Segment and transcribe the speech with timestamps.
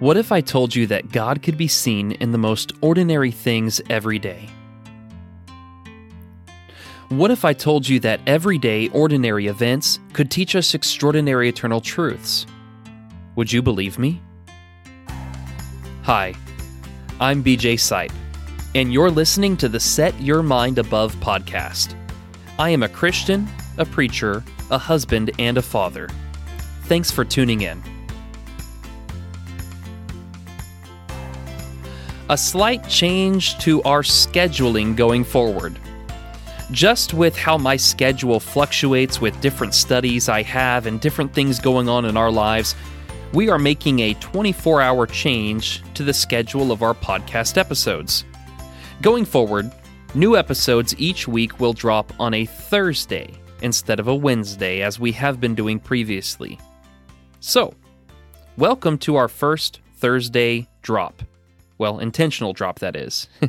[0.00, 3.82] What if I told you that God could be seen in the most ordinary things
[3.90, 4.48] every day?
[7.10, 12.46] What if I told you that everyday, ordinary events could teach us extraordinary eternal truths?
[13.36, 14.22] Would you believe me?
[16.04, 16.32] Hi,
[17.20, 18.14] I'm BJ Sipe,
[18.74, 21.94] and you're listening to the Set Your Mind Above podcast.
[22.58, 23.46] I am a Christian,
[23.76, 26.08] a preacher, a husband, and a father.
[26.84, 27.82] Thanks for tuning in.
[32.30, 35.76] A slight change to our scheduling going forward.
[36.70, 41.88] Just with how my schedule fluctuates with different studies I have and different things going
[41.88, 42.76] on in our lives,
[43.32, 48.24] we are making a 24 hour change to the schedule of our podcast episodes.
[49.02, 49.68] Going forward,
[50.14, 55.10] new episodes each week will drop on a Thursday instead of a Wednesday as we
[55.10, 56.60] have been doing previously.
[57.40, 57.74] So,
[58.56, 61.24] welcome to our first Thursday drop.
[61.80, 63.26] Well, intentional drop, that is.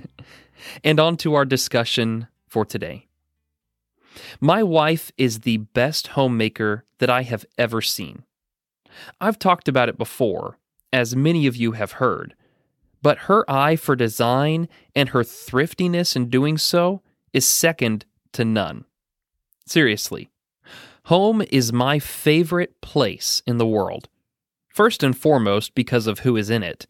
[0.86, 3.08] and on to our discussion for today.
[4.40, 8.24] My wife is the best homemaker that I have ever seen.
[9.20, 10.58] I've talked about it before,
[10.94, 12.34] as many of you have heard,
[13.02, 17.02] but her eye for design and her thriftiness in doing so
[17.34, 18.86] is second to none.
[19.66, 20.30] Seriously,
[21.08, 24.08] home is my favorite place in the world.
[24.70, 26.88] First and foremost, because of who is in it,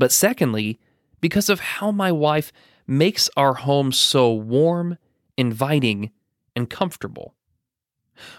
[0.00, 0.80] but secondly,
[1.20, 2.52] because of how my wife
[2.86, 4.96] makes our home so warm,
[5.36, 6.10] inviting,
[6.56, 7.34] and comfortable.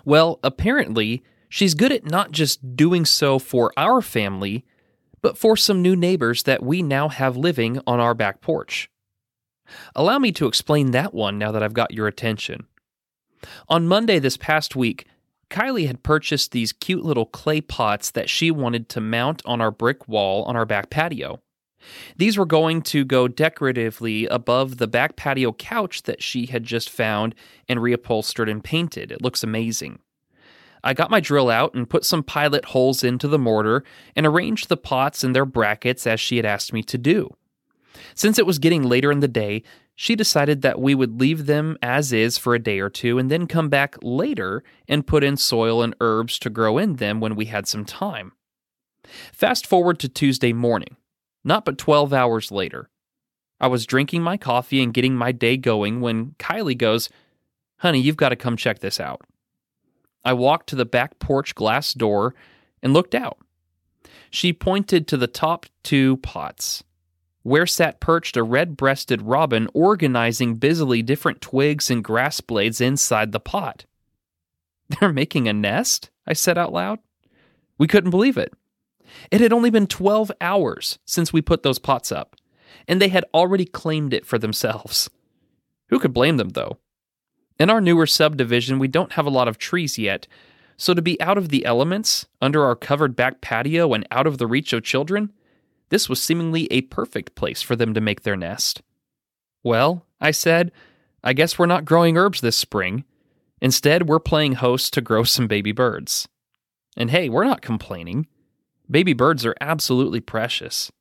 [0.04, 4.66] Well, apparently, she's good at not just doing so for our family,
[5.22, 8.90] but for some new neighbors that we now have living on our back porch.
[9.96, 12.66] Allow me to explain that one now that I've got your attention.
[13.70, 15.06] On Monday this past week,
[15.52, 19.70] Kylie had purchased these cute little clay pots that she wanted to mount on our
[19.70, 21.42] brick wall on our back patio.
[22.18, 26.90] These were going to go decoratively above the back patio couch that she had just
[26.90, 27.36] found
[27.68, 29.12] and reupholstered and painted.
[29.12, 30.00] It looks amazing.
[30.84, 33.84] I got my drill out and put some pilot holes into the mortar
[34.16, 37.30] and arranged the pots in their brackets as she had asked me to do.
[38.16, 39.64] Since it was getting later in the day,
[39.96, 43.30] she decided that we would leave them as is for a day or two and
[43.30, 47.36] then come back later and put in soil and herbs to grow in them when
[47.36, 48.32] we had some time.
[49.32, 50.96] Fast forward to Tuesday morning.
[51.44, 52.90] Not but 12 hours later.
[53.60, 57.10] I was drinking my coffee and getting my day going when Kylie goes,
[57.78, 59.22] Honey, you've got to come check this out.
[60.24, 62.36] I walked to the back porch glass door
[62.84, 63.40] and looked out.
[64.30, 66.84] She pointed to the top two pots,
[67.44, 73.32] where sat perched a red breasted robin organizing busily different twigs and grass blades inside
[73.32, 73.86] the pot.
[74.90, 76.10] They're making a nest?
[76.28, 77.00] I said out loud.
[77.78, 78.54] We couldn't believe it.
[79.30, 82.36] It had only been 12 hours since we put those pots up,
[82.88, 85.10] and they had already claimed it for themselves.
[85.90, 86.78] Who could blame them, though?
[87.60, 90.28] In our newer subdivision, we don't have a lot of trees yet,
[90.78, 94.40] so to be out of the elements, under our covered back patio, and out of
[94.40, 95.32] the reach of children,
[95.90, 98.82] this was seemingly a perfect place for them to make their nest.
[99.64, 100.72] Well, I said,
[101.24, 103.04] I guess we're not growing herbs this spring.
[103.62, 106.28] Instead, we're playing host to grow some baby birds.
[106.98, 108.28] And hey, we're not complaining.
[108.92, 110.92] Baby birds are absolutely precious.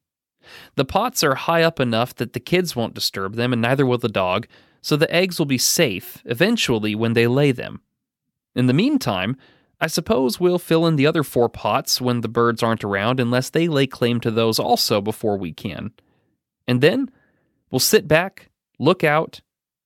[0.77, 3.99] The pots are high up enough that the kids won't disturb them, and neither will
[3.99, 4.47] the dog,
[4.81, 7.83] so the eggs will be safe eventually when they lay them.
[8.55, 9.37] In the meantime,
[9.81, 13.51] I suppose we'll fill in the other four pots when the birds aren't around unless
[13.51, 15.93] they lay claim to those also before we can.
[16.69, 17.11] And then
[17.71, 19.41] we'll sit back, look out,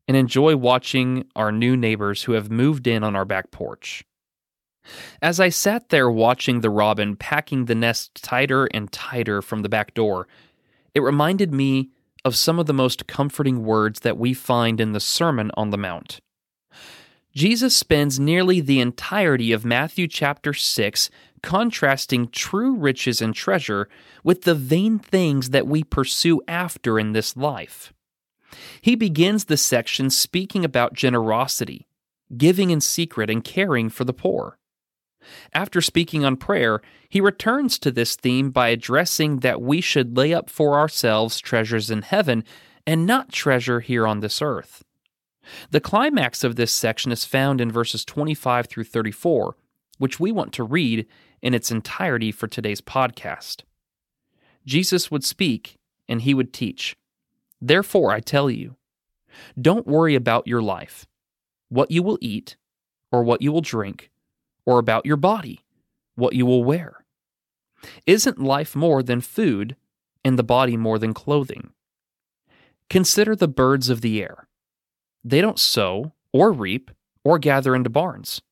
[0.06, 4.04] and enjoy watching our new neighbors who have moved in on our back porch.
[5.22, 9.68] As I sat there watching the robin packing the nest tighter and tighter from the
[9.68, 10.28] back door,
[10.94, 11.90] it reminded me
[12.24, 15.78] of some of the most comforting words that we find in the Sermon on the
[15.78, 16.20] Mount.
[17.34, 21.10] Jesus spends nearly the entirety of Matthew chapter 6
[21.42, 23.88] contrasting true riches and treasure
[24.22, 27.92] with the vain things that we pursue after in this life.
[28.80, 31.86] He begins the section speaking about generosity,
[32.36, 34.58] giving in secret, and caring for the poor.
[35.52, 40.34] After speaking on prayer, he returns to this theme by addressing that we should lay
[40.34, 42.44] up for ourselves treasures in heaven
[42.86, 44.84] and not treasure here on this earth.
[45.70, 49.56] The climax of this section is found in verses 25 through 34,
[49.98, 51.06] which we want to read
[51.42, 53.62] in its entirety for today's podcast.
[54.66, 55.76] Jesus would speak
[56.08, 56.96] and he would teach.
[57.60, 58.76] Therefore, I tell you,
[59.60, 61.06] don't worry about your life,
[61.68, 62.56] what you will eat,
[63.12, 64.10] or what you will drink
[64.66, 65.60] or about your body,
[66.14, 67.04] what you will wear.
[68.06, 69.76] Isn't life more than food
[70.24, 71.70] and the body more than clothing?
[72.88, 74.48] Consider the birds of the air.
[75.22, 76.90] They don't sow or reap
[77.24, 78.42] or gather into barns,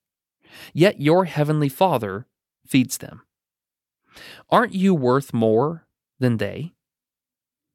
[0.72, 2.26] yet your heavenly Father
[2.66, 3.22] feeds them.
[4.50, 5.86] Aren't you worth more
[6.18, 6.72] than they?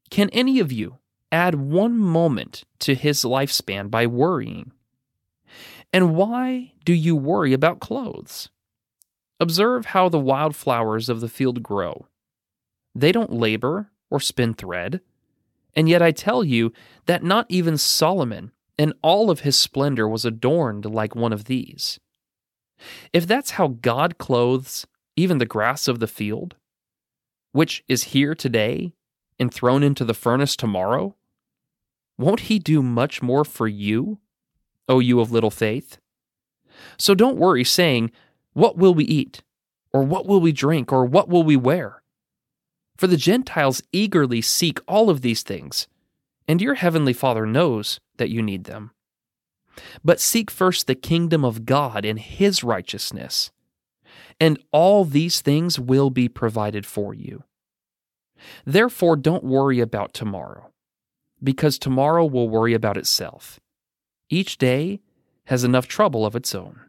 [0.10, 0.98] Can any of you
[1.32, 4.72] add one moment to his lifespan by worrying?
[5.94, 8.50] And why do you worry about clothes?
[9.40, 12.08] Observe how the wildflowers of the field grow.
[12.96, 15.02] They don't labor or spin thread.
[15.76, 16.74] And yet I tell you
[17.06, 22.00] that not even Solomon in all of his splendor was adorned like one of these.
[23.14, 24.86] If that's how God clothes
[25.16, 26.56] even the grass of the field,
[27.52, 28.94] which is here today
[29.40, 31.16] and thrown into the furnace tomorrow,
[32.18, 34.20] won't he do much more for you,
[34.88, 35.98] O you of little faith?
[36.98, 38.12] So don't worry, saying,
[38.54, 39.44] What will we eat?
[39.94, 40.92] Or what will we drink?
[40.92, 42.02] Or what will we wear?
[42.98, 45.88] For the Gentiles eagerly seek all of these things,
[46.48, 48.92] and your heavenly Father knows that you need them.
[50.04, 53.52] But seek first the kingdom of God and his righteousness,
[54.40, 57.44] and all these things will be provided for you.
[58.66, 60.72] Therefore, don't worry about tomorrow,
[61.44, 63.60] because tomorrow will worry about itself.
[64.30, 65.02] Each day
[65.46, 66.82] has enough trouble of its own.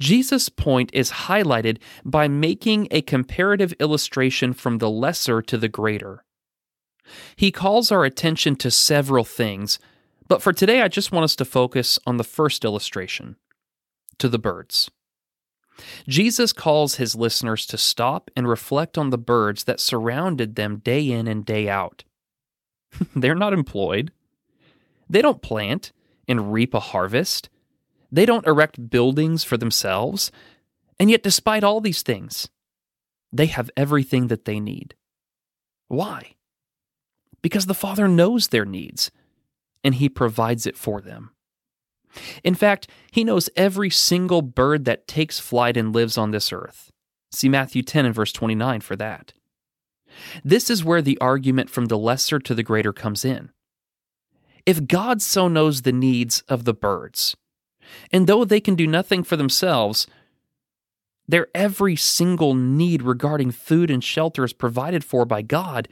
[0.00, 6.24] Jesus' point is highlighted by making a comparative illustration from the lesser to the greater.
[7.36, 9.78] He calls our attention to several things,
[10.28, 13.36] but for today I just want us to focus on the first illustration
[14.18, 14.90] to the birds.
[16.08, 21.10] Jesus calls his listeners to stop and reflect on the birds that surrounded them day
[21.10, 22.04] in and day out.
[23.16, 24.10] They're not employed.
[25.08, 25.92] They don't plant
[26.28, 27.48] and reap a harvest.
[28.10, 30.30] They don't erect buildings for themselves.
[30.98, 32.48] And yet, despite all these things,
[33.32, 34.94] they have everything that they need.
[35.88, 36.34] Why?
[37.42, 39.10] Because the Father knows their needs
[39.84, 41.30] and He provides it for them.
[42.42, 46.90] In fact, He knows every single bird that takes flight and lives on this earth.
[47.30, 49.32] See Matthew 10 and verse 29 for that.
[50.44, 53.50] This is where the argument from the lesser to the greater comes in.
[54.66, 57.36] If God so knows the needs of the birds,
[58.10, 60.08] and though they can do nothing for themselves,
[61.28, 65.88] their every single need regarding food and shelter is provided for by God,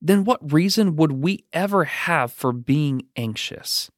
[0.00, 3.90] then what reason would we ever have for being anxious?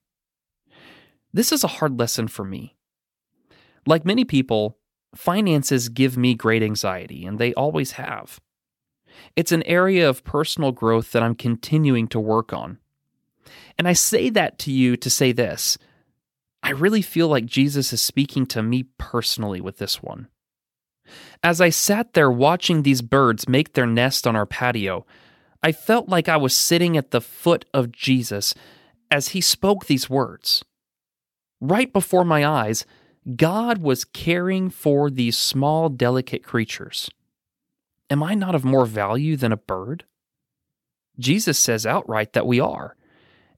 [1.32, 2.76] This is a hard lesson for me.
[3.87, 4.79] Like many people,
[5.14, 8.41] finances give me great anxiety, and they always have.
[9.37, 12.79] It's an area of personal growth that I'm continuing to work on.
[13.79, 15.79] And I say that to you to say this
[16.62, 20.29] I really feel like Jesus is speaking to me personally with this one.
[21.43, 25.05] As I sat there watching these birds make their nest on our patio,
[25.62, 28.55] I felt like I was sitting at the foot of Jesus
[29.11, 30.65] as he spoke these words.
[31.61, 32.85] Right before my eyes,
[33.37, 37.11] God was caring for these small, delicate creatures.
[38.11, 40.05] Am I not of more value than a bird?
[41.19, 42.97] Jesus says outright that we are.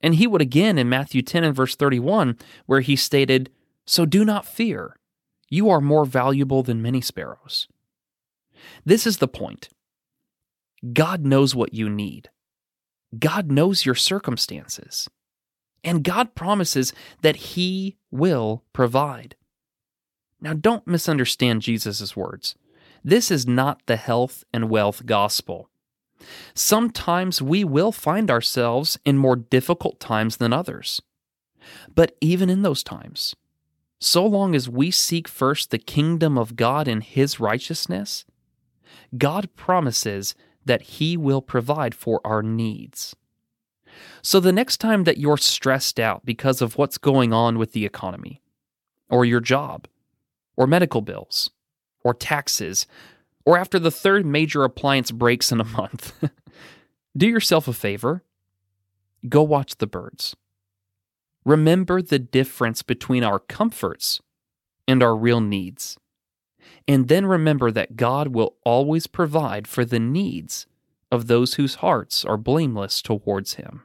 [0.02, 3.50] And he would again in Matthew 10 and verse 31, where he stated,
[3.86, 4.96] So do not fear,
[5.48, 7.68] you are more valuable than many sparrows.
[8.84, 9.68] This is the point.
[10.92, 12.30] God knows what you need.
[13.18, 15.08] God knows your circumstances.
[15.84, 19.36] And God promises that He will provide.
[20.40, 22.56] Now, don't misunderstand Jesus' words.
[23.04, 25.70] This is not the health and wealth gospel.
[26.54, 31.00] Sometimes we will find ourselves in more difficult times than others.
[31.94, 33.34] But even in those times,
[33.98, 38.24] so long as we seek first the kingdom of God and His righteousness,
[39.16, 43.16] God promises that He will provide for our needs.
[44.22, 47.86] So the next time that you're stressed out because of what's going on with the
[47.86, 48.42] economy,
[49.08, 49.86] or your job,
[50.56, 51.50] or medical bills,
[52.04, 52.86] or taxes,
[53.46, 56.12] or after the third major appliance breaks in a month,
[57.16, 58.24] do yourself a favor.
[59.28, 60.36] Go watch the birds.
[61.44, 64.20] Remember the difference between our comforts
[64.88, 65.96] and our real needs.
[66.88, 70.66] And then remember that God will always provide for the needs
[71.10, 73.84] of those whose hearts are blameless towards Him.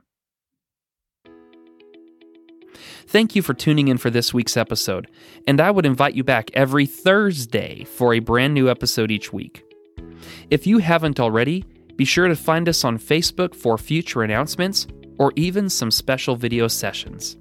[3.07, 5.07] Thank you for tuning in for this week's episode,
[5.47, 9.63] and I would invite you back every Thursday for a brand new episode each week.
[10.49, 14.87] If you haven't already, be sure to find us on Facebook for future announcements
[15.17, 17.37] or even some special video sessions.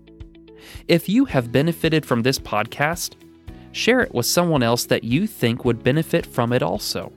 [0.88, 3.14] If you have benefited from this podcast,
[3.72, 7.12] share it with someone else that you think would benefit from it also.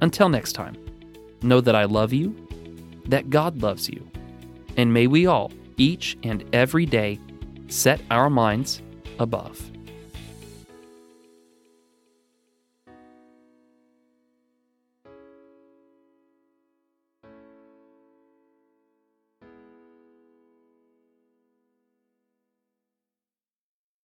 [0.00, 0.76] Until next time,
[1.42, 2.36] know that I love you,
[3.06, 4.08] that God loves you,
[4.76, 7.18] and may we all, each and every day,
[7.68, 8.82] set our minds
[9.18, 9.70] above.